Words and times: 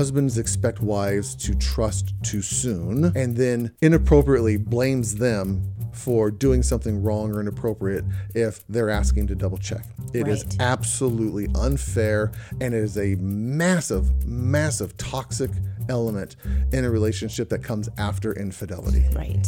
husbands 0.00 0.38
expect 0.38 0.80
wives 0.80 1.34
to 1.34 1.54
trust 1.56 2.14
too 2.22 2.40
soon 2.40 3.12
and 3.14 3.36
then 3.36 3.70
inappropriately 3.82 4.56
blames 4.56 5.16
them 5.16 5.62
for 5.92 6.30
doing 6.30 6.62
something 6.62 7.02
wrong 7.02 7.30
or 7.30 7.38
inappropriate 7.38 8.02
if 8.34 8.66
they're 8.70 8.88
asking 8.88 9.26
to 9.26 9.34
double 9.34 9.58
check. 9.58 9.84
It 10.14 10.26
is 10.26 10.42
Right. 10.42 10.56
absolutely 10.58 11.48
unfair 11.54 12.32
and 12.62 12.72
it 12.72 12.82
is 12.82 12.96
a 12.96 13.16
massive, 13.16 14.24
massive 14.24 14.96
toxic 14.96 15.50
element 15.90 16.36
in 16.72 16.86
a 16.86 16.90
relationship 16.90 17.50
that 17.50 17.62
comes 17.62 17.90
after 17.98 18.32
infidelity. 18.32 19.04
Right. 19.14 19.46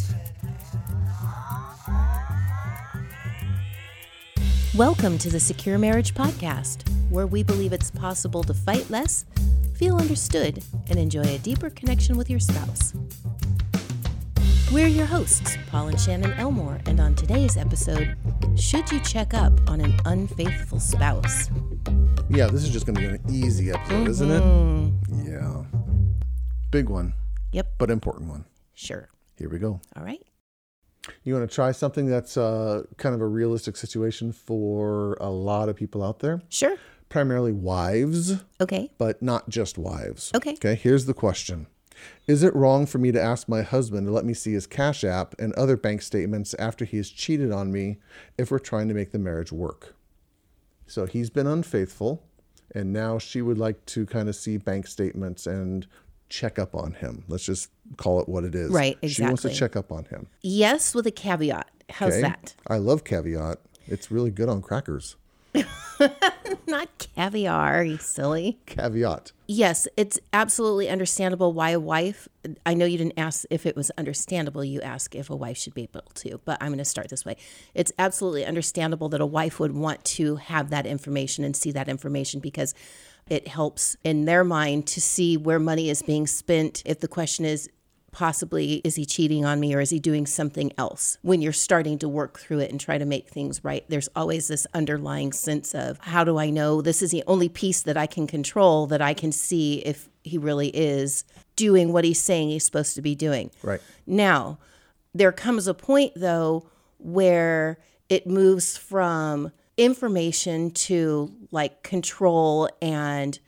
Welcome 4.74 5.16
to 5.16 5.30
the 5.30 5.40
Secure 5.40 5.78
Marriage 5.78 6.12
Podcast, 6.12 6.86
where 7.08 7.26
we 7.26 7.42
believe 7.42 7.72
it's 7.72 7.90
possible 7.90 8.42
to 8.42 8.52
fight 8.52 8.90
less, 8.90 9.24
feel 9.82 9.96
understood, 9.96 10.62
and 10.90 10.96
enjoy 10.96 11.22
a 11.22 11.38
deeper 11.38 11.68
connection 11.68 12.16
with 12.16 12.30
your 12.30 12.38
spouse. 12.38 12.92
We're 14.72 14.86
your 14.86 15.06
hosts, 15.06 15.56
Paul 15.72 15.88
and 15.88 16.00
Shannon 16.00 16.32
Elmore, 16.34 16.78
and 16.86 17.00
on 17.00 17.16
today's 17.16 17.56
episode, 17.56 18.16
should 18.54 18.92
you 18.92 19.00
check 19.00 19.34
up 19.34 19.52
on 19.68 19.80
an 19.80 19.92
unfaithful 20.04 20.78
spouse? 20.78 21.50
Yeah, 22.30 22.46
this 22.46 22.62
is 22.62 22.70
just 22.70 22.86
going 22.86 22.94
to 22.94 23.00
be 23.00 23.06
an 23.08 23.20
easy 23.28 23.72
episode, 23.72 24.06
isn't 24.06 24.30
it? 24.30 24.92
Yeah. 25.28 25.64
Big 26.70 26.88
one, 26.88 27.14
Yep, 27.50 27.72
but 27.78 27.90
important 27.90 28.28
one. 28.28 28.44
sure. 28.74 29.08
Here 29.36 29.48
we 29.48 29.58
go. 29.58 29.80
All 29.96 30.04
right. 30.04 30.22
You 31.24 31.34
want 31.34 31.50
to 31.50 31.52
try 31.52 31.72
something 31.72 32.06
that's 32.06 32.36
uh, 32.36 32.84
kind 32.98 33.16
of 33.16 33.20
a 33.20 33.26
realistic 33.26 33.76
situation 33.76 34.30
for 34.30 35.14
a 35.20 35.28
lot 35.28 35.68
of 35.68 35.74
people 35.74 36.04
out 36.04 36.20
there, 36.20 36.40
Sure. 36.50 36.76
Primarily 37.12 37.52
wives, 37.52 38.42
Okay. 38.58 38.90
but 38.96 39.20
not 39.22 39.50
just 39.50 39.76
wives. 39.76 40.32
Okay. 40.34 40.54
Okay, 40.54 40.74
here's 40.74 41.04
the 41.04 41.12
question 41.14 41.66
Is 42.26 42.42
it 42.42 42.56
wrong 42.56 42.86
for 42.86 42.96
me 42.98 43.12
to 43.12 43.20
ask 43.20 43.48
my 43.48 43.60
husband 43.62 44.06
to 44.06 44.12
let 44.12 44.24
me 44.24 44.32
see 44.34 44.54
his 44.54 44.66
Cash 44.66 45.04
App 45.04 45.34
and 45.38 45.52
other 45.52 45.76
bank 45.76 46.00
statements 46.02 46.54
after 46.54 46.84
he 46.86 46.96
has 46.96 47.10
cheated 47.10 47.52
on 47.52 47.70
me 47.70 47.98
if 48.38 48.50
we're 48.50 48.58
trying 48.58 48.88
to 48.88 48.94
make 48.94 49.12
the 49.12 49.18
marriage 49.18 49.52
work? 49.52 49.94
So 50.86 51.04
he's 51.06 51.28
been 51.28 51.46
unfaithful, 51.46 52.24
and 52.74 52.92
now 52.94 53.18
she 53.18 53.42
would 53.42 53.58
like 53.58 53.84
to 53.86 54.06
kind 54.06 54.28
of 54.30 54.34
see 54.34 54.56
bank 54.56 54.86
statements 54.86 55.46
and 55.46 55.86
check 56.30 56.58
up 56.58 56.74
on 56.74 56.94
him. 56.94 57.24
Let's 57.28 57.44
just 57.44 57.68
call 57.98 58.20
it 58.22 58.28
what 58.28 58.42
it 58.44 58.54
is. 58.54 58.70
Right, 58.70 58.96
exactly. 59.02 59.08
She 59.10 59.22
wants 59.22 59.42
to 59.42 59.50
check 59.50 59.76
up 59.76 59.92
on 59.92 60.06
him. 60.06 60.28
Yes, 60.40 60.94
with 60.94 61.06
a 61.06 61.10
caveat. 61.10 61.70
How's 61.90 62.12
Okay? 62.14 62.22
that? 62.22 62.54
I 62.68 62.78
love 62.78 63.04
caveat. 63.04 63.58
It's 63.86 64.10
really 64.10 64.30
good 64.30 64.48
on 64.48 64.62
crackers. 64.62 65.16
Not 66.66 66.88
caviar, 67.14 67.84
you 67.84 67.98
silly. 67.98 68.58
Caveat. 68.66 69.32
Yes, 69.46 69.86
it's 69.96 70.18
absolutely 70.32 70.88
understandable 70.88 71.52
why 71.52 71.70
a 71.70 71.80
wife. 71.80 72.28
I 72.64 72.74
know 72.74 72.86
you 72.86 72.98
didn't 72.98 73.18
ask 73.18 73.44
if 73.50 73.66
it 73.66 73.76
was 73.76 73.90
understandable. 73.98 74.64
You 74.64 74.80
asked 74.80 75.14
if 75.14 75.30
a 75.30 75.36
wife 75.36 75.58
should 75.58 75.74
be 75.74 75.82
able 75.82 76.02
to, 76.14 76.40
but 76.44 76.58
I'm 76.60 76.68
going 76.68 76.78
to 76.78 76.84
start 76.84 77.08
this 77.10 77.24
way. 77.24 77.36
It's 77.74 77.92
absolutely 77.98 78.44
understandable 78.46 79.08
that 79.10 79.20
a 79.20 79.26
wife 79.26 79.60
would 79.60 79.72
want 79.72 80.04
to 80.04 80.36
have 80.36 80.70
that 80.70 80.86
information 80.86 81.44
and 81.44 81.54
see 81.54 81.70
that 81.72 81.88
information 81.88 82.40
because 82.40 82.74
it 83.28 83.46
helps 83.48 83.96
in 84.02 84.24
their 84.24 84.44
mind 84.44 84.86
to 84.88 85.00
see 85.00 85.36
where 85.36 85.58
money 85.58 85.90
is 85.90 86.02
being 86.02 86.26
spent. 86.26 86.82
If 86.84 87.00
the 87.00 87.08
question 87.08 87.44
is, 87.44 87.68
possibly 88.12 88.74
is 88.84 88.94
he 88.94 89.06
cheating 89.06 89.44
on 89.44 89.58
me 89.58 89.74
or 89.74 89.80
is 89.80 89.88
he 89.90 89.98
doing 89.98 90.26
something 90.26 90.70
else 90.76 91.16
when 91.22 91.40
you're 91.40 91.52
starting 91.52 91.98
to 91.98 92.06
work 92.08 92.38
through 92.38 92.58
it 92.58 92.70
and 92.70 92.78
try 92.78 92.98
to 92.98 93.06
make 93.06 93.28
things 93.30 93.64
right 93.64 93.84
there's 93.88 94.08
always 94.14 94.48
this 94.48 94.66
underlying 94.74 95.32
sense 95.32 95.74
of 95.74 95.98
how 96.00 96.22
do 96.22 96.36
i 96.38 96.50
know 96.50 96.82
this 96.82 97.00
is 97.00 97.10
the 97.10 97.24
only 97.26 97.48
piece 97.48 97.80
that 97.82 97.96
i 97.96 98.06
can 98.06 98.26
control 98.26 98.86
that 98.86 99.00
i 99.00 99.14
can 99.14 99.32
see 99.32 99.76
if 99.86 100.10
he 100.22 100.36
really 100.36 100.68
is 100.68 101.24
doing 101.56 101.90
what 101.90 102.04
he's 102.04 102.20
saying 102.20 102.50
he's 102.50 102.64
supposed 102.64 102.94
to 102.94 103.02
be 103.02 103.14
doing 103.14 103.50
Right. 103.62 103.80
now 104.06 104.58
there 105.14 105.32
comes 105.32 105.66
a 105.66 105.74
point 105.74 106.12
though 106.14 106.68
where 106.98 107.78
it 108.10 108.26
moves 108.26 108.76
from 108.76 109.52
information 109.78 110.70
to 110.70 111.32
like 111.50 111.82
control 111.82 112.68
and 112.82 113.38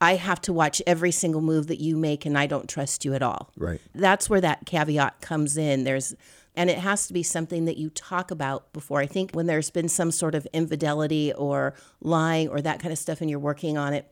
I 0.00 0.16
have 0.16 0.40
to 0.42 0.52
watch 0.52 0.80
every 0.86 1.10
single 1.10 1.40
move 1.40 1.66
that 1.66 1.80
you 1.80 1.96
make 1.96 2.24
and 2.24 2.38
I 2.38 2.46
don't 2.46 2.68
trust 2.68 3.04
you 3.04 3.14
at 3.14 3.22
all. 3.22 3.50
Right. 3.56 3.80
That's 3.94 4.30
where 4.30 4.40
that 4.40 4.64
caveat 4.66 5.20
comes 5.20 5.56
in. 5.56 5.84
There's 5.84 6.14
and 6.56 6.68
it 6.68 6.78
has 6.78 7.06
to 7.06 7.12
be 7.12 7.22
something 7.22 7.64
that 7.66 7.76
you 7.76 7.90
talk 7.90 8.30
about 8.30 8.72
before. 8.72 9.00
I 9.00 9.06
think 9.06 9.32
when 9.32 9.46
there's 9.46 9.70
been 9.70 9.88
some 9.88 10.10
sort 10.10 10.34
of 10.34 10.46
infidelity 10.52 11.32
or 11.32 11.74
lying 12.00 12.48
or 12.48 12.60
that 12.60 12.80
kind 12.80 12.92
of 12.92 12.98
stuff 12.98 13.20
and 13.20 13.30
you're 13.30 13.38
working 13.38 13.78
on 13.78 13.94
it, 13.94 14.10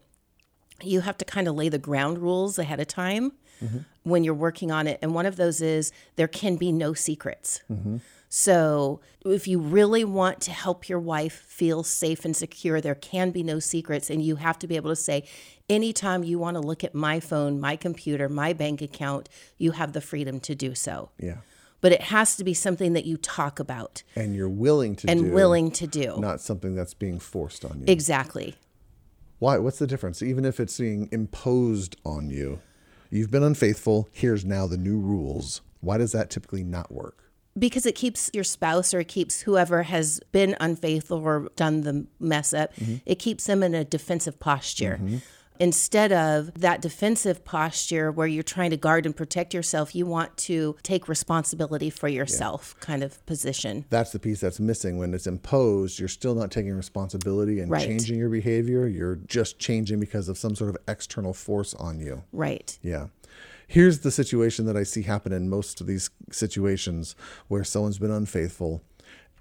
you 0.83 1.01
have 1.01 1.19
to 1.19 1.25
kind 1.25 1.49
of 1.49 1.57
lay 1.57 1.69
the 1.69 1.79
ground 1.79 2.19
rules 2.19 2.59
ahead 2.59 2.79
of 2.79 2.87
time 2.87 3.33
mm-hmm. 3.63 3.79
when 4.05 4.23
you're 4.23 4.35
working 4.35 4.71
on 4.71 4.87
it. 4.87 4.99
And 5.03 5.15
one 5.15 5.27
of 5.27 5.37
those 5.37 5.61
is 5.61 5.93
there 6.17 6.29
can 6.29 6.57
be 6.57 6.71
no 6.71 6.95
secrets. 6.95 7.63
Mm-hmm. 7.71 7.97
So, 8.29 9.01
if 9.25 9.49
you 9.49 9.59
really 9.59 10.05
want 10.05 10.41
to 10.43 10.51
help 10.51 10.89
your 10.89 11.01
wife 11.01 11.33
feel 11.33 11.83
safe 11.83 12.25
and 12.25 12.37
secure, 12.37 12.81
there 12.81 12.95
can 12.95 13.31
be 13.31 13.43
no 13.43 13.59
secrets. 13.59 14.11
And 14.11 14.23
you 14.23 14.37
have 14.37 14.59
to 14.61 14.67
be 14.67 14.77
able 14.77 14.91
to 14.91 14.97
say, 14.97 15.25
anytime 15.69 16.25
you 16.25 16.39
want 16.39 16.57
to 16.57 16.61
look 16.61 16.85
at 16.85 16.95
my 16.95 17.21
phone, 17.21 17.59
my 17.59 17.77
computer, 17.77 18.29
my 18.29 18.53
bank 18.53 18.83
account, 18.83 19.29
you 19.57 19.73
have 19.73 19.93
the 19.93 20.01
freedom 20.01 20.41
to 20.41 20.55
do 20.55 20.75
so. 20.75 21.11
Yeah. 21.19 21.39
But 21.81 21.93
it 21.93 22.03
has 22.03 22.37
to 22.37 22.45
be 22.45 22.55
something 22.55 22.93
that 22.95 23.05
you 23.05 23.17
talk 23.17 23.61
about 23.61 24.03
And 24.17 24.35
you're 24.35 24.49
willing 24.49 24.97
to 24.97 25.09
and 25.09 25.21
do, 25.21 25.33
willing 25.33 25.71
to 25.73 25.87
do. 25.87 26.17
not 26.19 26.41
something 26.41 26.75
that's 26.75 26.95
being 26.95 27.21
forced 27.21 27.65
on 27.65 27.81
you. 27.81 27.85
Exactly. 27.87 28.57
Why? 29.39 29.59
What's 29.59 29.79
the 29.79 29.87
difference? 29.87 30.21
Even 30.21 30.45
if 30.45 30.59
it's 30.59 30.77
being 30.77 31.09
imposed 31.13 31.97
on 32.05 32.31
you, 32.31 32.61
you've 33.11 33.31
been 33.31 33.45
unfaithful. 33.45 34.09
Here's 34.13 34.45
now 34.45 34.67
the 34.67 34.77
new 34.77 34.99
rules. 34.99 35.61
Why 35.81 35.99
does 35.99 36.11
that 36.13 36.29
typically 36.31 36.65
not 36.65 36.91
work? 36.91 37.28
Because 37.59 37.87
it 37.87 37.95
keeps 37.95 38.31
your 38.33 38.45
spouse 38.45 38.95
or 38.95 39.01
it 39.01 39.09
keeps 39.09 39.41
whoever 39.41 39.83
has 39.85 40.21
been 40.33 40.57
unfaithful 40.61 41.19
or 41.19 41.51
done 41.57 41.83
the 41.83 42.07
mess 42.21 42.53
up, 42.53 42.75
mm-hmm. 42.77 42.97
it 43.07 43.19
keeps 43.19 43.45
them 43.45 43.63
in 43.63 43.75
a 43.75 43.85
defensive 43.85 44.39
posture. 44.39 44.99
Mm-hmm. 45.03 45.19
Instead 45.61 46.13
of 46.13 46.55
that 46.55 46.81
defensive 46.81 47.45
posture 47.45 48.13
where 48.13 48.29
you're 48.29 48.45
trying 48.45 48.71
to 48.71 48.77
guard 48.77 49.05
and 49.07 49.17
protect 49.17 49.53
yourself, 49.53 49.93
you 49.93 50.07
want 50.07 50.37
to 50.37 50.77
take 50.85 51.09
responsibility 51.09 51.91
for 51.91 52.07
yourself 52.07 52.77
kind 52.79 53.03
of 53.03 53.25
position. 53.27 53.85
That's 53.91 54.13
the 54.13 54.21
piece 54.21 54.39
that's 54.39 54.61
missing. 54.61 54.99
When 54.99 55.13
it's 55.15 55.27
imposed, 55.27 55.99
you're 55.99 56.09
still 56.09 56.37
not 56.37 56.53
taking 56.53 56.75
responsibility 56.75 57.59
and 57.59 57.73
Right. 57.73 57.85
changing 57.85 58.19
your 58.19 58.29
behavior. 58.29 58.87
You're 58.87 59.17
just 59.17 59.59
changing 59.59 59.99
because 59.99 60.29
of 60.29 60.39
some 60.39 60.55
sort 60.55 60.71
of 60.71 60.77
external 60.87 61.33
force 61.33 61.75
on 61.75 61.99
you. 61.99 62.23
Right. 62.31 62.79
Yeah. 62.81 63.09
Here's 63.69 64.01
the 64.01 64.11
situation 64.11 64.65
that 64.65 64.77
I 64.77 64.83
see 64.83 65.03
happen 65.03 65.31
in 65.31 65.51
most 65.51 65.81
of 65.81 65.87
these 65.87 66.09
situations 66.31 67.15
where 67.49 67.63
someone's 67.65 67.99
been 67.99 68.11
unfaithful 68.11 68.83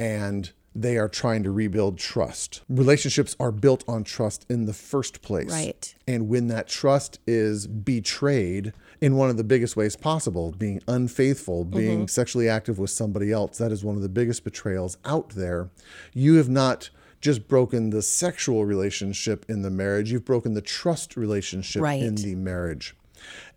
and 0.02 0.52
they 0.76 0.98
are 0.98 1.08
trying 1.08 1.44
to 1.44 1.50
rebuild 1.50 1.98
trust. 1.98 2.62
Relationships 2.70 3.36
are 3.40 3.52
built 3.52 3.86
on 3.88 4.04
trust 4.04 4.46
in 4.50 4.66
the 4.66 4.74
first 4.74 5.22
place. 5.22 5.50
Right. 5.50 5.96
And 6.06 6.28
when 6.28 6.48
that 6.50 6.68
trust 6.68 7.20
is 7.26 7.66
betrayed 7.68 8.74
in 9.00 9.16
one 9.16 9.30
of 9.30 9.38
the 9.38 9.44
biggest 9.46 9.78
ways 9.78 9.96
possible, 9.96 10.52
being 10.52 10.82
unfaithful, 10.88 11.64
mm-hmm. 11.66 11.78
being 11.78 12.08
sexually 12.10 12.50
active 12.50 12.78
with 12.78 12.92
somebody 12.92 13.32
else, 13.32 13.58
that 13.58 13.72
is 13.72 13.84
one 13.84 13.96
of 13.96 14.02
the 14.02 14.10
biggest 14.10 14.44
betrayals 14.44 14.98
out 15.06 15.30
there. 15.30 15.70
You 16.14 16.36
have 16.36 16.50
not 16.50 16.90
just 17.22 17.48
broken 17.48 17.90
the 17.90 18.04
sexual 18.04 18.66
relationship 18.66 19.46
in 19.50 19.64
the 19.64 19.72
marriage, 19.72 20.12
you've 20.12 20.26
broken 20.26 20.54
the 20.54 20.62
trust 20.62 21.16
relationship 21.18 21.82
Right. 21.82 22.04
in 22.04 22.16
the 22.16 22.36
marriage. 22.36 22.94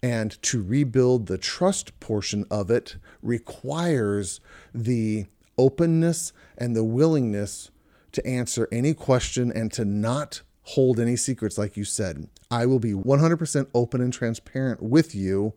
And 0.03 0.41
to 0.43 0.63
rebuild 0.63 1.27
the 1.27 1.39
trust 1.39 1.99
portion 2.01 2.45
of 2.51 2.71
it 2.71 2.97
requires 3.23 4.41
the 4.75 5.27
openness 5.59 6.33
and 6.57 6.75
the 6.75 6.85
willingness 6.85 7.71
to 8.13 8.27
answer 8.27 8.69
any 8.73 8.95
question 8.95 9.53
and 9.53 9.73
to 9.73 9.85
not 9.85 10.43
hold 10.63 10.99
any 10.99 11.17
secrets, 11.17 11.59
like 11.59 11.77
you 11.77 11.85
said. 11.85 12.29
I 12.51 12.67
will 12.67 12.79
be 12.79 12.93
100% 12.93 13.67
open 13.75 14.01
and 14.01 14.13
transparent 14.13 14.83
with 14.83 15.15
you 15.15 15.55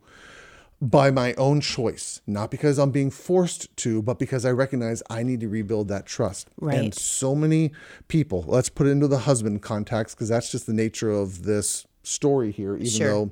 by 0.81 1.11
my 1.11 1.33
own 1.35 1.61
choice, 1.61 2.19
not 2.27 2.51
because 2.51 2.77
I'm 2.77 2.91
being 2.91 3.09
forced 3.09 3.75
to, 3.77 4.01
but 4.01 4.19
because 4.19 4.43
I 4.43 4.51
recognize 4.51 5.01
I 5.09 5.23
need 5.23 5.39
to 5.39 5.47
rebuild 5.47 5.87
that 5.87 6.05
trust. 6.05 6.49
Right. 6.59 6.77
And 6.77 6.93
so 6.93 7.35
many 7.35 7.71
people, 8.09 8.43
let's 8.45 8.69
put 8.69 8.87
it 8.87 8.89
into 8.89 9.07
the 9.07 9.19
husband 9.19 9.61
context 9.61 10.17
because 10.17 10.29
that's 10.29 10.51
just 10.51 10.67
the 10.67 10.73
nature 10.73 11.09
of 11.09 11.43
this 11.43 11.87
story 12.03 12.51
here, 12.51 12.75
even 12.75 12.87
Sure. 12.87 13.07
though 13.07 13.31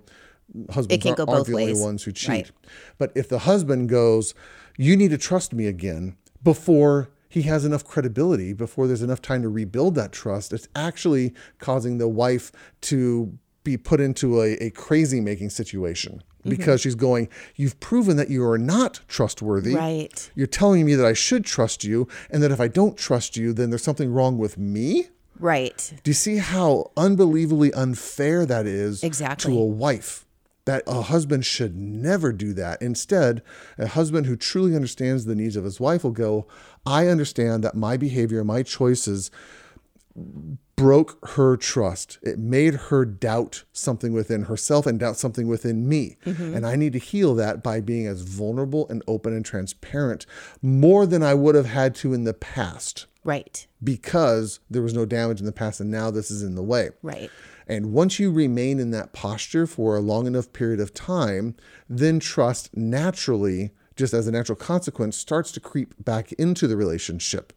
husbands 0.71 1.05
aren't, 1.05 1.19
aren't 1.19 1.45
the 1.47 1.53
only 1.53 1.73
ones 1.79 2.03
who 2.03 2.11
cheat. 2.11 2.29
Right. 2.29 2.51
But 2.97 3.11
if 3.15 3.29
the 3.29 3.39
husband 3.39 3.89
goes, 3.89 4.33
you 4.77 4.95
need 4.97 5.11
to 5.11 5.17
trust 5.17 5.53
me 5.53 5.67
again 5.67 6.15
before 6.43 7.09
he 7.29 7.43
has 7.43 7.63
enough 7.65 7.85
credibility, 7.85 8.51
before 8.53 8.87
there's 8.87 9.01
enough 9.01 9.21
time 9.21 9.41
to 9.43 9.49
rebuild 9.49 9.95
that 9.95 10.11
trust, 10.11 10.51
it's 10.51 10.67
actually 10.75 11.33
causing 11.59 11.97
the 11.97 12.07
wife 12.09 12.51
to 12.81 13.37
be 13.63 13.77
put 13.77 14.01
into 14.01 14.41
a, 14.41 14.53
a 14.55 14.69
crazy 14.71 15.21
making 15.21 15.49
situation 15.49 16.23
Mm-hmm. 16.41 16.49
because 16.57 16.81
she's 16.81 16.95
going, 16.95 17.29
You've 17.55 17.79
proven 17.79 18.17
that 18.17 18.31
you 18.31 18.43
are 18.43 18.57
not 18.57 19.01
trustworthy. 19.07 19.75
Right. 19.75 20.31
You're 20.33 20.47
telling 20.47 20.83
me 20.87 20.95
that 20.95 21.05
I 21.05 21.13
should 21.13 21.45
trust 21.45 21.83
you, 21.83 22.07
and 22.31 22.41
that 22.41 22.49
if 22.49 22.59
I 22.59 22.67
don't 22.67 22.97
trust 22.97 23.37
you, 23.37 23.53
then 23.53 23.69
there's 23.69 23.83
something 23.83 24.11
wrong 24.11 24.39
with 24.39 24.57
me. 24.57 25.09
Right. 25.39 25.93
Do 26.03 26.09
you 26.09 26.15
see 26.15 26.37
how 26.37 26.89
unbelievably 26.97 27.73
unfair 27.73 28.47
that 28.47 28.65
is 28.65 29.03
Exactly. 29.03 29.53
to 29.53 29.59
a 29.59 29.65
wife? 29.65 30.25
That 30.65 30.83
a 30.85 31.01
husband 31.01 31.45
should 31.45 31.75
never 31.75 32.31
do 32.31 32.53
that. 32.53 32.81
Instead, 32.81 33.41
a 33.77 33.87
husband 33.87 34.27
who 34.27 34.35
truly 34.35 34.75
understands 34.75 35.25
the 35.25 35.35
needs 35.35 35.55
of 35.55 35.63
his 35.63 35.79
wife 35.79 36.03
will 36.03 36.11
go, 36.11 36.47
I 36.85 37.07
understand 37.07 37.63
that 37.63 37.75
my 37.75 37.97
behavior, 37.97 38.43
my 38.43 38.61
choices 38.61 39.31
broke 40.75 41.25
her 41.29 41.57
trust. 41.57 42.17
It 42.21 42.39
made 42.39 42.73
her 42.75 43.05
doubt 43.05 43.63
something 43.71 44.13
within 44.13 44.43
herself 44.43 44.85
and 44.85 44.99
doubt 44.99 45.17
something 45.17 45.47
within 45.47 45.87
me. 45.87 46.17
Mm-hmm. 46.25 46.55
And 46.55 46.65
I 46.65 46.75
need 46.75 46.93
to 46.93 46.99
heal 46.99 47.35
that 47.35 47.63
by 47.63 47.81
being 47.81 48.07
as 48.07 48.21
vulnerable 48.21 48.87
and 48.89 49.03
open 49.07 49.33
and 49.33 49.45
transparent 49.45 50.25
more 50.61 51.05
than 51.05 51.23
I 51.23 51.33
would 51.33 51.55
have 51.55 51.67
had 51.67 51.95
to 51.95 52.13
in 52.13 52.23
the 52.23 52.33
past 52.33 53.05
Right. 53.23 53.67
because 53.83 54.59
there 54.69 54.81
was 54.81 54.93
no 54.95 55.05
damage 55.05 55.39
in 55.39 55.45
the 55.45 55.51
past 55.51 55.79
and 55.79 55.91
now 55.91 56.09
this 56.09 56.31
is 56.31 56.41
in 56.41 56.55
the 56.55 56.63
way. 56.63 56.89
Right. 57.03 57.29
And 57.67 57.93
once 57.93 58.19
you 58.19 58.31
remain 58.31 58.79
in 58.79 58.91
that 58.91 59.13
posture 59.13 59.67
for 59.67 59.95
a 59.95 60.01
long 60.01 60.27
enough 60.27 60.51
period 60.53 60.79
of 60.79 60.93
time, 60.93 61.55
then 61.89 62.19
trust 62.19 62.75
naturally, 62.75 63.71
just 63.95 64.13
as 64.13 64.27
a 64.27 64.31
natural 64.31 64.55
consequence, 64.55 65.17
starts 65.17 65.51
to 65.53 65.59
creep 65.59 65.93
back 66.03 66.31
into 66.33 66.67
the 66.67 66.75
relationship 66.77 67.53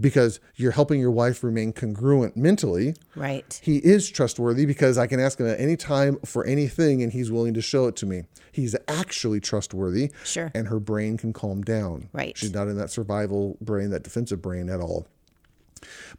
because 0.00 0.40
you're 0.54 0.72
helping 0.72 1.00
your 1.00 1.10
wife 1.10 1.42
remain 1.42 1.72
congruent 1.72 2.36
mentally. 2.36 2.94
Right. 3.16 3.60
He 3.62 3.78
is 3.78 4.08
trustworthy 4.08 4.64
because 4.64 4.96
I 4.96 5.06
can 5.06 5.20
ask 5.20 5.40
him 5.40 5.48
at 5.48 5.58
any 5.58 5.76
time 5.76 6.18
for 6.24 6.44
anything 6.44 7.02
and 7.02 7.12
he's 7.12 7.30
willing 7.30 7.54
to 7.54 7.62
show 7.62 7.86
it 7.86 7.96
to 7.96 8.06
me. 8.06 8.22
He's 8.52 8.76
actually 8.86 9.40
trustworthy. 9.40 10.12
Sure. 10.24 10.50
And 10.54 10.68
her 10.68 10.80
brain 10.80 11.16
can 11.16 11.32
calm 11.32 11.62
down. 11.62 12.08
Right. 12.12 12.36
She's 12.36 12.52
not 12.52 12.68
in 12.68 12.76
that 12.78 12.90
survival 12.90 13.56
brain, 13.60 13.90
that 13.90 14.04
defensive 14.04 14.40
brain 14.40 14.68
at 14.68 14.80
all. 14.80 15.06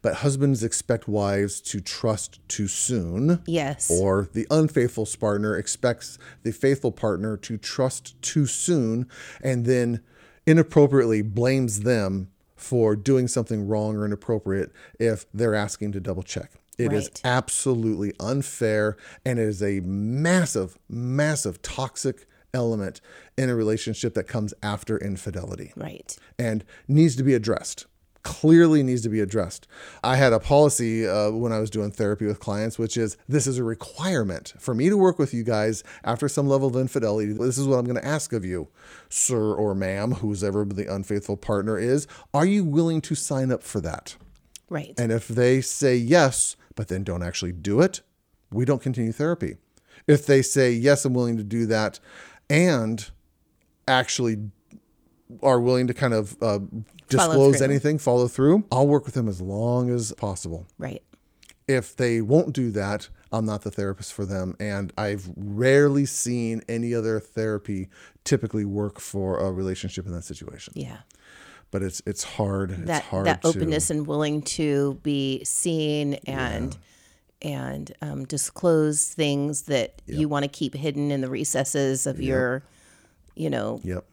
But 0.02 0.16
husbands 0.16 0.62
expect 0.62 1.08
wives 1.08 1.60
to 1.62 1.80
trust 1.80 2.40
too 2.48 2.68
soon. 2.68 3.42
Yes. 3.46 3.90
Or 3.90 4.28
the 4.32 4.46
unfaithful 4.50 5.06
partner 5.18 5.56
expects 5.56 6.18
the 6.42 6.52
faithful 6.52 6.92
partner 6.92 7.36
to 7.38 7.56
trust 7.56 8.20
too 8.22 8.46
soon 8.46 9.08
and 9.42 9.64
then 9.66 10.00
inappropriately 10.46 11.22
blames 11.22 11.80
them 11.80 12.28
for 12.56 12.94
doing 12.96 13.26
something 13.28 13.66
wrong 13.66 13.96
or 13.96 14.04
inappropriate 14.04 14.70
if 14.98 15.26
they're 15.32 15.54
asking 15.54 15.92
to 15.92 16.00
double 16.00 16.22
check. 16.22 16.52
It 16.78 16.92
is 16.92 17.04
Right. 17.04 17.20
absolutely 17.24 18.12
unfair 18.20 18.96
and 19.24 19.38
it 19.38 19.48
is 19.48 19.62
a 19.62 19.80
massive, 19.80 20.78
massive 20.88 21.60
toxic 21.62 22.26
element 22.52 23.00
in 23.36 23.48
a 23.48 23.54
relationship 23.54 24.14
that 24.14 24.24
comes 24.24 24.52
after 24.62 24.98
infidelity 24.98 25.72
right. 25.76 26.16
and 26.38 26.64
needs 26.88 27.16
to 27.16 27.22
be 27.22 27.34
addressed. 27.34 27.86
Clearly 28.22 28.82
needs 28.82 29.00
to 29.02 29.08
be 29.08 29.20
addressed. 29.20 29.66
I 30.04 30.16
had 30.16 30.34
a 30.34 30.38
policy 30.38 31.08
uh, 31.08 31.30
when 31.30 31.52
I 31.52 31.58
was 31.58 31.70
doing 31.70 31.90
therapy 31.90 32.26
with 32.26 32.38
clients, 32.38 32.78
which 32.78 32.98
is 32.98 33.16
this 33.28 33.46
is 33.46 33.56
a 33.56 33.64
requirement 33.64 34.52
for 34.58 34.74
me 34.74 34.90
to 34.90 34.96
work 34.96 35.18
with 35.18 35.32
you 35.32 35.42
guys 35.42 35.82
after 36.04 36.28
some 36.28 36.46
level 36.46 36.68
of 36.68 36.76
infidelity. 36.76 37.32
This 37.32 37.56
is 37.56 37.66
what 37.66 37.78
I'm 37.78 37.86
going 37.86 37.96
to 37.96 38.04
ask 38.06 38.34
of 38.34 38.44
you, 38.44 38.68
sir 39.08 39.54
or 39.54 39.74
ma'am, 39.74 40.12
who's 40.12 40.44
ever 40.44 40.66
the 40.66 40.92
unfaithful 40.92 41.38
partner 41.38 41.78
is. 41.78 42.06
Are 42.34 42.44
you 42.44 42.62
willing 42.62 43.00
to 43.02 43.14
sign 43.14 43.50
up 43.50 43.62
for 43.62 43.80
that? 43.80 44.16
Right. 44.68 44.94
And 44.98 45.10
if 45.10 45.26
they 45.26 45.62
say 45.62 45.96
yes, 45.96 46.56
but 46.74 46.88
then 46.88 47.04
don't 47.04 47.22
actually 47.22 47.52
do 47.52 47.80
it, 47.80 48.02
we 48.52 48.64
don't 48.64 48.82
continue 48.82 49.12
therapy. 49.12 49.56
If 50.06 50.26
they 50.26 50.42
say, 50.42 50.72
yes, 50.72 51.04
I'm 51.04 51.14
willing 51.14 51.36
to 51.36 51.44
do 51.44 51.66
that, 51.66 52.00
and 52.48 53.08
actually 53.86 54.50
are 55.42 55.60
willing 55.60 55.86
to 55.86 55.94
kind 55.94 56.14
of 56.14 56.36
uh, 56.42 56.60
disclose 57.08 57.58
through. 57.58 57.66
anything, 57.66 57.98
follow 57.98 58.28
through, 58.28 58.64
I'll 58.70 58.86
work 58.86 59.04
with 59.04 59.14
them 59.14 59.28
as 59.28 59.40
long 59.40 59.90
as 59.90 60.12
possible. 60.12 60.66
right. 60.78 61.02
If 61.68 61.94
they 61.94 62.20
won't 62.20 62.52
do 62.52 62.72
that, 62.72 63.08
I'm 63.30 63.46
not 63.46 63.62
the 63.62 63.70
therapist 63.70 64.12
for 64.12 64.24
them. 64.24 64.56
And 64.58 64.92
I've 64.98 65.30
rarely 65.36 66.04
seen 66.04 66.62
any 66.68 66.92
other 66.92 67.20
therapy 67.20 67.88
typically 68.24 68.64
work 68.64 68.98
for 68.98 69.38
a 69.38 69.52
relationship 69.52 70.04
in 70.04 70.12
that 70.12 70.24
situation. 70.24 70.72
Yeah. 70.74 70.98
But 71.70 71.84
it's 71.84 72.02
it's 72.06 72.24
hard. 72.24 72.72
It's 72.72 72.86
that 72.86 73.04
hard 73.04 73.26
that 73.26 73.42
to, 73.42 73.48
openness 73.48 73.88
and 73.90 74.04
willing 74.04 74.42
to 74.42 74.98
be 75.04 75.44
seen 75.44 76.14
and 76.26 76.76
and 77.40 77.92
um, 78.02 78.24
disclose 78.24 79.04
things 79.06 79.62
that 79.62 80.02
you 80.06 80.28
want 80.28 80.42
to 80.42 80.48
keep 80.48 80.74
hidden 80.74 81.12
in 81.12 81.20
the 81.20 81.30
recesses 81.30 82.06
of 82.06 82.20
your 82.20 82.64
you 83.36 83.48
know 83.48 83.80
Yep. 83.84 84.04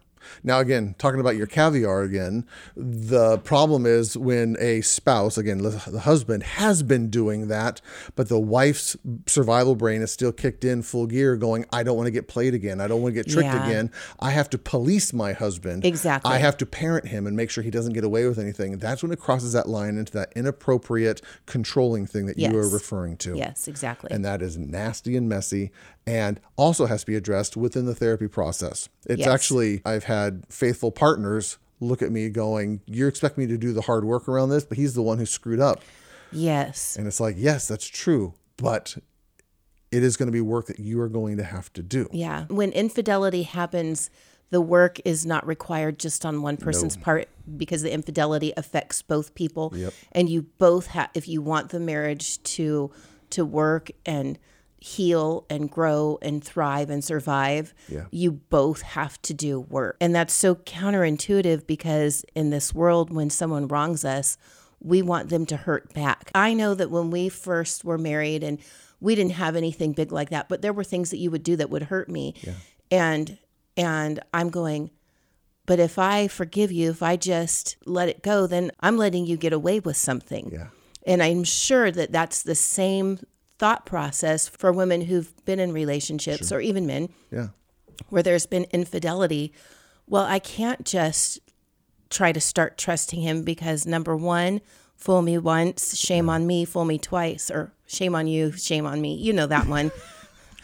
Now, 0.44 0.60
again, 0.60 0.96
talking 0.98 1.20
about 1.20 1.36
your 1.36 1.48
caviar 1.48 2.02
again, 2.02 2.46
the 2.76 3.38
problem 3.40 3.86
is 3.86 4.18
when 4.18 4.56
a 4.60 4.82
spouse, 4.82 5.38
again, 5.38 5.60
the 5.60 6.00
husband 6.04 6.44
has 6.44 6.84
been 6.84 7.10
doing 7.10 7.48
that, 7.48 7.82
but 8.16 8.30
the 8.30 8.40
wife's 8.40 8.96
survival 9.26 9.76
brain 9.76 10.02
is 10.02 10.12
still 10.12 10.32
kicked 10.32 10.64
in 10.64 10.82
full 10.82 11.08
gear, 11.08 11.36
going, 11.36 11.66
I 11.72 11.84
don't 11.84 11.96
want 11.98 12.08
to 12.08 12.12
get 12.12 12.28
played 12.28 12.54
again. 12.54 12.80
I 12.82 12.88
don't 12.88 13.02
want 13.02 13.16
to 13.16 13.24
get 13.24 13.32
tricked 13.32 13.48
Yeah. 13.54 13.68
again. 13.68 13.92
I 14.20 14.32
have 14.32 14.50
to 14.52 14.58
police 14.58 15.14
my 15.14 15.34
husband. 15.34 15.86
Exactly. 15.86 16.32
I 16.32 16.38
have 16.38 16.58
to 16.58 16.66
parent 16.66 17.08
him 17.08 17.28
and 17.28 17.36
make 17.36 17.50
sure 17.50 17.64
he 17.64 17.72
doesn't 17.72 17.94
get 17.94 18.04
away 18.04 18.28
with 18.28 18.40
anything. 18.40 18.78
That's 18.78 19.02
when 19.04 19.12
it 19.12 19.20
crosses 19.20 19.54
that 19.54 19.68
line 19.68 19.98
into 19.98 20.12
that 20.14 20.32
inappropriate 20.36 21.22
controlling 21.46 22.06
thing 22.06 22.26
that 22.28 22.38
you 22.38 22.58
are 22.58 22.68
referring 22.70 23.18
to. 23.18 23.36
yes 23.36 23.68
exactly 23.68 24.10
And 24.12 24.24
that 24.26 24.42
is 24.42 24.58
nasty 24.58 25.16
and 25.16 25.28
messy 25.30 25.72
and 26.06 26.40
also 26.56 26.86
has 26.86 27.02
to 27.02 27.06
be 27.06 27.16
addressed 27.16 27.58
within 27.58 27.86
the 27.86 27.94
therapy 27.96 28.28
process. 28.28 28.88
It's 29.06 29.20
Yes. 29.20 29.28
actually, 29.28 29.82
I've 29.86 30.06
had 30.06 30.17
faithful 30.50 30.92
partners 30.92 31.58
look 31.80 32.02
at 32.02 32.12
me 32.12 32.30
going, 32.30 32.82
You 32.86 33.08
expect 33.08 33.38
me 33.38 33.46
to 33.48 33.58
do 33.58 33.72
the 33.74 33.82
hard 33.82 34.04
work 34.04 34.28
around 34.28 34.50
this, 34.50 34.64
but 34.66 34.78
he's 34.78 34.94
the 34.96 35.02
one 35.04 35.18
who 35.20 35.26
screwed 35.26 35.60
up. 35.60 35.82
yes 36.32 36.96
And 36.98 37.08
it's 37.08 37.20
like, 37.20 37.36
Yes, 37.38 37.68
that's 37.68 37.88
true. 37.88 38.34
But 38.58 38.98
it 39.92 40.04
is 40.04 40.18
going 40.18 40.28
to 40.28 40.32
be 40.34 40.42
work 40.42 40.66
that 40.68 40.80
you 40.80 41.00
are 41.02 41.08
going 41.10 41.38
to 41.38 41.44
have 41.44 41.72
to 41.74 41.82
do. 41.84 42.10
yeah 42.12 42.46
when 42.50 42.72
infidelity 42.72 43.44
happens 43.44 44.10
the 44.50 44.62
work 44.62 45.00
is 45.06 45.26
not 45.26 45.46
required 45.46 46.00
just 46.00 46.26
on 46.26 46.42
one 46.42 46.56
person's 46.58 46.96
part 46.98 47.28
because 47.58 47.82
the 47.82 47.92
infidelity 47.94 48.54
affects 48.58 49.02
both 49.02 49.36
people 49.36 49.74
Yep. 49.76 49.94
and 50.14 50.30
you 50.30 50.44
both 50.58 50.88
have 50.88 51.10
if 51.14 51.28
you 51.28 51.42
want 51.42 51.70
the 51.70 51.80
marriage 51.80 52.42
to 52.56 52.92
to 53.30 53.46
work 53.46 53.92
and 54.06 54.38
heal 54.96 55.46
and 55.50 55.70
grow 55.70 56.18
and 56.22 56.44
thrive 56.44 56.90
and 56.90 57.04
survive 57.04 57.74
Yeah. 57.90 58.06
you 58.12 58.32
both 58.32 58.82
have 58.82 59.22
to 59.24 59.34
do 59.34 59.60
work. 59.60 59.98
And 60.00 60.16
that's 60.16 60.34
so 60.34 60.56
counterintuitive 60.56 61.68
because 61.68 62.24
in 62.36 62.50
this 62.50 62.74
world 62.74 63.14
when 63.14 63.30
someone 63.30 63.68
wrongs 63.68 64.04
us 64.06 64.38
we 64.80 65.02
want 65.02 65.30
them 65.30 65.46
to 65.48 65.58
hurt 65.58 65.92
back. 65.94 66.30
I 66.36 66.54
know 66.54 66.76
that 66.76 66.92
when 66.92 67.10
we 67.10 67.30
first 67.30 67.84
were 67.84 67.98
married 67.98 68.44
and 68.44 68.60
we 69.02 69.16
didn't 69.16 69.34
have 69.34 69.56
anything 69.56 69.92
big 69.94 70.12
like 70.12 70.30
that 70.30 70.48
but 70.48 70.62
there 70.62 70.74
were 70.74 70.84
things 70.86 71.10
that 71.12 71.18
you 71.18 71.32
would 71.32 71.44
do 71.44 71.56
that 71.58 71.70
would 71.70 71.84
hurt 71.84 72.10
me. 72.10 72.34
And 72.92 73.38
and 73.76 74.20
i'm 74.34 74.50
going 74.50 74.90
but 75.66 75.80
if 75.80 76.00
i 76.00 76.28
forgive 76.28 76.72
you 76.72 76.90
if 76.90 77.04
i 77.04 77.16
just 77.16 77.76
let 77.86 78.08
it 78.10 78.24
go 78.24 78.48
then 78.48 78.72
i'm 78.80 78.98
letting 78.98 79.26
you 79.28 79.38
get 79.38 79.54
away 79.54 79.80
with 79.80 79.98
something. 79.98 80.50
Yeah. 80.52 80.68
and 81.06 81.22
i'm 81.22 81.44
sure 81.44 81.92
that 81.92 82.12
that's 82.12 82.42
the 82.44 82.56
same 82.56 83.20
thought 83.60 83.86
process 83.86 84.48
for 84.48 84.72
women 84.72 85.02
who've 85.02 85.34
been 85.46 85.60
in 85.60 85.72
relationships 85.74 86.52
or 86.52 86.60
even 86.60 86.86
men 86.86 87.10
Yeah. 87.32 87.48
where 88.10 88.22
there's 88.24 88.46
been 88.46 88.66
infidelity 88.72 89.52
well 90.08 90.24
i 90.24 90.40
can't 90.40 90.86
just 90.86 91.40
try 92.10 92.32
to 92.32 92.40
start 92.40 92.78
trusting 92.78 93.22
him 93.22 93.44
because 93.44 93.86
number 93.86 94.16
one 94.16 94.62
fool 94.96 95.22
me 95.22 95.38
once 95.38 95.98
shame 95.98 96.30
on 96.30 96.46
me 96.48 96.66
fool 96.66 96.86
me 96.86 96.98
twice 96.98 97.50
or 97.52 97.72
shame 97.88 98.14
on 98.16 98.28
you 98.28 98.52
shame 98.52 98.86
on 98.86 99.02
me 99.02 99.16
you 99.16 99.34
know 99.34 99.48
that 99.48 99.68
one 99.78 99.92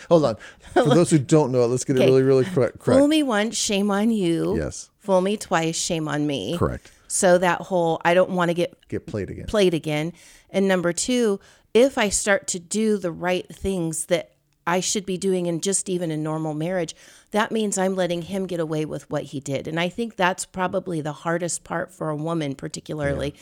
Hold 0.10 0.26
on. 0.26 0.36
For 0.74 0.84
those 0.90 1.10
who 1.12 1.18
don't 1.18 1.54
know 1.54 1.64
it, 1.64 1.68
let's 1.68 1.86
get 1.86 1.96
it 1.96 2.02
really, 2.02 2.24
really 2.24 2.44
correct. 2.44 2.84
fool 2.84 3.08
me 3.08 3.24
once 3.24 3.56
shame 3.58 3.90
on 3.90 4.12
you 4.12 4.56
Yes. 4.58 4.90
fool 5.00 5.22
me 5.22 5.38
twice 5.38 5.76
shame 5.78 6.08
on 6.08 6.28
me 6.28 6.58
Correct. 6.58 6.92
So 7.08 7.38
that 7.38 7.62
whole 7.62 8.02
i 8.06 8.14
don't 8.14 8.30
want 8.32 8.50
to 8.50 8.54
get 8.54 8.74
Get 8.90 9.06
played 9.08 9.30
again. 9.30 9.46
played 9.48 9.74
again. 9.74 10.14
And 10.50 10.68
number 10.68 10.94
two, 10.94 11.40
if 11.74 11.98
I 11.98 12.10
start 12.10 12.48
to 12.50 12.60
do 12.60 12.98
the 12.98 13.12
right 13.12 13.48
things 13.48 14.06
that 14.06 14.30
I 14.68 14.80
should 14.80 15.06
be 15.06 15.18
doing 15.18 15.48
in 15.48 15.60
just 15.62 15.90
even 15.90 16.12
a 16.12 16.16
normal 16.18 16.54
marriage, 16.54 16.96
that 17.32 17.52
means 17.52 17.78
I'm 17.78 17.96
letting 17.96 18.22
him 18.22 18.46
get 18.46 18.60
away 18.60 18.86
with 18.86 19.10
what 19.10 19.24
he 19.24 19.40
did. 19.40 19.68
And 19.68 19.80
I 19.80 19.90
think 19.90 20.16
that's 20.16 20.46
probably 20.46 21.02
the 21.02 21.12
hardest 21.12 21.64
part 21.64 21.92
for 21.92 22.10
a 22.10 22.16
woman, 22.16 22.54
particularly, 22.56 23.34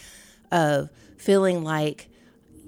of 0.51 0.89
feeling 1.17 1.63
like, 1.63 2.07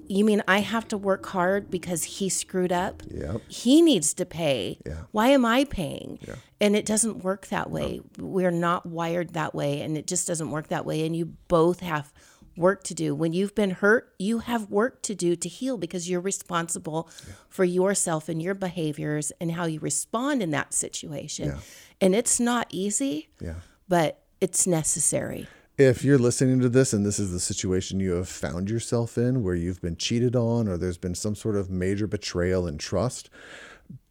you 0.08 0.24
mean 0.24 0.42
I 0.46 0.60
have 0.60 0.86
to 0.88 0.96
work 0.98 1.26
hard 1.26 1.70
because 1.70 2.04
he 2.04 2.28
screwed 2.28 2.72
up? 2.72 3.02
Yep. 3.10 3.40
He 3.48 3.82
needs 3.82 4.14
to 4.14 4.26
pay. 4.26 4.78
Yeah. 4.86 5.02
Why 5.12 5.28
am 5.28 5.44
I 5.44 5.64
paying? 5.64 6.18
Yeah. 6.26 6.36
And 6.60 6.76
it 6.76 6.86
doesn't 6.86 7.24
work 7.24 7.48
that 7.48 7.70
way. 7.70 8.00
We're 8.18 8.50
not 8.50 8.86
wired 8.86 9.30
that 9.34 9.54
way, 9.54 9.80
and 9.82 9.96
it 9.98 10.06
just 10.06 10.26
doesn't 10.26 10.50
work 10.50 10.68
that 10.68 10.84
way. 10.86 11.04
And 11.06 11.14
you 11.16 11.26
both 11.48 11.80
have 11.80 12.12
work 12.56 12.84
to 12.84 12.94
do. 12.94 13.14
When 13.14 13.32
you've 13.32 13.54
been 13.54 13.70
hurt, 13.70 14.12
you 14.18 14.38
have 14.38 14.70
work 14.70 15.02
to 15.02 15.14
do 15.14 15.34
to 15.36 15.48
heal 15.48 15.76
because 15.76 16.08
you're 16.08 16.20
responsible 16.20 17.08
for 17.48 17.64
yourself 17.64 18.28
and 18.28 18.40
your 18.40 18.54
behaviors 18.54 19.32
and 19.40 19.50
how 19.52 19.64
you 19.64 19.80
respond 19.80 20.40
in 20.42 20.50
that 20.50 20.72
situation. 20.72 21.46
Yeah. 21.48 21.58
And 22.00 22.14
it's 22.14 22.38
not 22.38 22.68
easy, 22.70 23.28
Yeah. 23.40 23.54
but 23.88 24.22
it's 24.40 24.66
necessary. 24.66 25.48
If 25.76 26.04
you're 26.04 26.18
listening 26.18 26.60
to 26.60 26.68
this 26.68 26.92
and 26.92 27.04
this 27.04 27.18
is 27.18 27.32
the 27.32 27.40
situation 27.40 27.98
you 27.98 28.12
have 28.12 28.28
found 28.28 28.70
yourself 28.70 29.18
in 29.18 29.42
where 29.42 29.56
you've 29.56 29.82
been 29.82 29.96
cheated 29.96 30.36
on 30.36 30.68
or 30.68 30.76
there's 30.76 30.98
been 30.98 31.16
some 31.16 31.34
sort 31.34 31.56
of 31.56 31.68
major 31.68 32.06
betrayal 32.06 32.68
in 32.68 32.78
trust, 32.78 33.28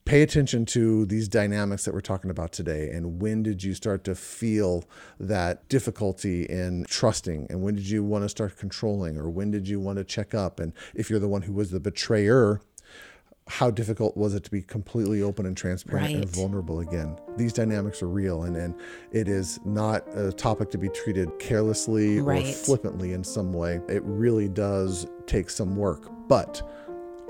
pay 0.03 0.24
attention 0.24 0.65
to 0.65 1.05
these 1.05 1.29
dynamics 1.29 1.86
that 1.86 1.93
we're 1.93 2.01
talking 2.01 2.29
about 2.29 2.51
today 2.51 2.89
and 2.89 3.22
when 3.22 3.43
did 3.43 3.63
you 3.63 3.74
start 3.74 4.03
to 4.03 4.13
feel 4.13 4.84
that 5.22 5.70
difficulty 5.70 6.43
in 6.43 6.84
trusting 6.89 7.48
and 7.50 7.62
when 7.62 7.75
did 7.75 7.89
you 7.89 8.03
want 8.03 8.25
to 8.25 8.29
start 8.29 8.58
controlling 8.58 9.17
or 9.17 9.29
when 9.29 9.50
did 9.50 9.65
you 9.65 9.79
want 9.79 9.98
to 9.98 10.03
check 10.03 10.34
up? 10.34 10.60
And 10.60 10.74
if 10.93 11.10
you're 11.10 11.17
the 11.17 11.29
one 11.29 11.43
who 11.43 11.53
was 11.53 11.72
the 11.72 11.79
betrayer 11.79 12.60
how 13.47 13.69
difficult 13.69 14.15
was 14.15 14.33
it 14.33 14.43
to 14.43 14.51
be 14.51 14.62
completely 14.62 15.21
open 15.21 15.45
and 15.45 15.55
transparent 15.57 16.15
and 16.15 16.29
vulnerable 16.29 16.79
again? 16.79 17.17
These 17.38 17.53
dynamics 17.53 18.01
are 18.01 18.07
real 18.07 18.43
and, 18.43 18.55
and 18.55 18.73
it 19.12 19.27
is 19.27 19.59
not 19.65 20.03
a 20.17 20.31
topic 20.31 20.69
to 20.71 20.77
be 20.77 20.89
treated 20.89 21.29
carelessly 21.39 22.19
or 22.19 22.41
flippantly 22.41 23.13
in 23.13 23.23
some 23.23 23.51
way. 23.51 23.81
It 23.89 24.01
really 24.03 24.47
does 24.47 25.07
take 25.27 25.50
some 25.50 25.75
work. 25.75 26.09
But 26.27 26.62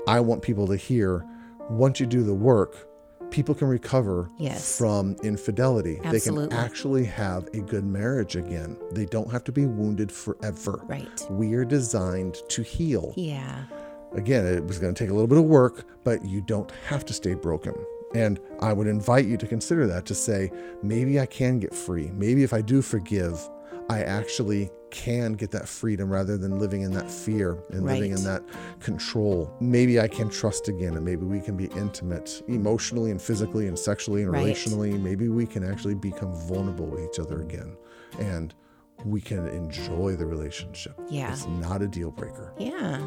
i 0.06 0.20
want 0.20 0.42
people 0.42 0.66
to 0.66 0.76
hear 0.76 1.24
once 1.70 1.98
you 1.98 2.04
do 2.06 2.22
the 2.22 2.34
work 2.34 2.86
people 3.30 3.54
can 3.54 3.66
recover 3.66 4.30
Yes. 4.38 4.78
from 4.78 5.16
infidelity. 5.24 5.98
Absolutely. 6.04 6.44
they 6.46 6.50
can 6.50 6.58
actually 6.64 7.04
have 7.06 7.48
a 7.52 7.58
good 7.58 7.84
marriage 7.84 8.36
again. 8.36 8.76
They 8.92 9.06
don't 9.06 9.28
have 9.32 9.42
to 9.44 9.52
be 9.52 9.66
wounded 9.66 10.12
forever. 10.12 10.80
Right. 10.84 11.26
we 11.30 11.54
are 11.54 11.64
designed 11.64 12.36
to 12.50 12.62
heal. 12.62 13.12
Yeah. 13.16 13.64
Again, 14.14 14.46
it 14.46 14.64
was 14.64 14.78
going 14.78 14.94
to 14.94 14.98
take 14.98 15.10
a 15.10 15.12
little 15.14 15.28
bit 15.28 15.38
of 15.38 15.44
work, 15.44 15.84
but 16.04 16.24
you 16.24 16.40
don't 16.40 16.70
have 16.88 17.04
to 17.06 17.12
stay 17.12 17.34
broken. 17.34 17.74
And 18.14 18.38
I 18.60 18.72
would 18.72 18.86
invite 18.86 19.26
you 19.26 19.36
to 19.38 19.46
consider 19.46 19.86
that 19.88 20.06
to 20.06 20.14
say, 20.14 20.50
maybe 20.82 21.18
I 21.18 21.26
can 21.26 21.58
get 21.58 21.74
free. 21.74 22.10
Maybe 22.14 22.42
if 22.44 22.52
I 22.52 22.60
do 22.60 22.80
forgive, 22.80 23.40
I 23.90 24.02
actually 24.02 24.70
can 24.90 25.32
get 25.32 25.50
that 25.50 25.68
freedom 25.68 26.08
rather 26.08 26.38
than 26.38 26.60
living 26.60 26.82
in 26.82 26.92
that 26.92 27.10
fear 27.10 27.58
and 27.70 27.84
living 27.84 28.12
in 28.12 28.22
that 28.22 28.44
control. 28.78 29.52
Maybe 29.60 29.98
I 29.98 30.06
can 30.06 30.30
trust 30.30 30.68
again 30.68 30.94
and 30.94 31.04
maybe 31.04 31.24
we 31.26 31.40
can 31.40 31.56
be 31.56 31.64
intimate 31.76 32.40
emotionally 32.46 33.10
and 33.10 33.20
physically 33.20 33.66
and 33.66 33.76
sexually 33.76 34.22
and 34.22 34.30
Right. 34.30 34.46
relationally. 34.46 34.98
Maybe 35.02 35.28
we 35.28 35.46
can 35.46 35.64
actually 35.64 35.96
become 35.96 36.32
vulnerable 36.46 36.86
with 36.86 37.02
each 37.10 37.18
other 37.18 37.42
again 37.42 37.76
and 38.20 38.54
we 39.04 39.20
can 39.20 39.48
enjoy 39.48 40.14
the 40.14 40.24
relationship. 40.26 40.94
Yeah. 41.10 41.32
It's 41.32 41.46
not 41.48 41.82
a 41.82 41.88
deal 41.88 42.12
breaker. 42.12 42.52
Yeah. 42.56 43.04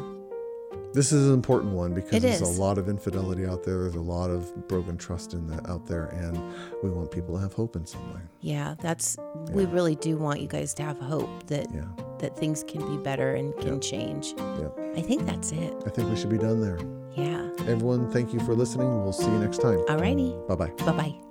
This 0.94 1.12
is 1.12 1.28
an 1.28 1.34
important 1.34 1.72
one 1.74 1.92
because 1.94 2.14
It 2.14 2.20
there's 2.22 2.40
is. 2.40 2.58
a 2.58 2.60
lot 2.60 2.78
of 2.78 2.88
infidelity 2.88 3.46
out 3.46 3.62
there. 3.62 3.82
There's 3.82 3.94
a 3.94 4.00
lot 4.00 4.30
of 4.30 4.68
broken 4.68 4.96
trust 4.96 5.34
in 5.34 5.46
that 5.48 5.68
out 5.68 5.86
there, 5.86 6.06
and 6.06 6.36
we 6.82 6.90
want 6.90 7.10
people 7.10 7.34
to 7.34 7.40
have 7.40 7.52
hope 7.52 7.76
in 7.76 7.84
some 7.86 8.12
way. 8.14 8.20
Yeah. 8.40 8.74
That's 8.80 9.16
we 9.52 9.66
really 9.66 9.94
do 9.96 10.16
want 10.16 10.40
you 10.40 10.48
guys 10.48 10.74
to 10.74 10.82
have 10.82 10.98
hope 10.98 11.46
that 11.48 11.66
Yeah, 11.74 11.82
that 12.20 12.36
things 12.36 12.64
can 12.66 12.80
be 12.96 13.02
better 13.02 13.34
and 13.34 13.54
can 13.58 13.74
Yeah. 13.74 13.78
change. 13.80 14.34
yeah. 14.38 14.68
I 14.96 15.02
think 15.02 15.26
that's 15.26 15.52
it. 15.52 15.74
I 15.86 15.90
think 15.90 16.08
we 16.10 16.16
should 16.16 16.30
be 16.30 16.38
done 16.38 16.60
there. 16.60 16.78
Yeah. 17.14 17.48
Everyone, 17.66 18.10
thank 18.10 18.32
you 18.32 18.40
for 18.40 18.54
listening. 18.54 18.88
We'll 19.02 19.12
see 19.12 19.26
you 19.30 19.38
next 19.38 19.58
time. 19.58 19.78
Alrighty. 19.88 20.46
Bye 20.48 20.54
bye. 20.56 20.70
Bye 20.84 20.92
bye. 20.92 21.27